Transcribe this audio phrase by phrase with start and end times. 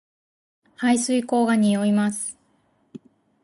[0.77, 2.35] 排水溝が臭います